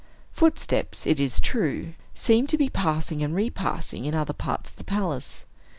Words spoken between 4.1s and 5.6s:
other parts of the palace.